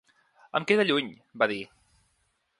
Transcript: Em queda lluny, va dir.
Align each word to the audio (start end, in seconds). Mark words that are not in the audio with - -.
Em 0.59 0.65
queda 0.71 0.85
lluny, 0.87 1.13
va 1.43 1.49
dir. 1.53 1.61